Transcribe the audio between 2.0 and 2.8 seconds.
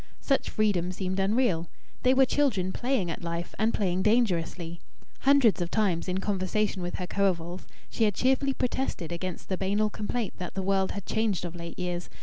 They were children